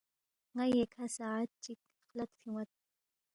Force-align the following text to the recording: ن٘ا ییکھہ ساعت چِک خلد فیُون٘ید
ن٘ا 0.55 0.63
ییکھہ 0.75 1.05
ساعت 1.17 1.49
چِک 1.63 1.79
خلد 2.05 2.29
فیُون٘ید 2.39 2.69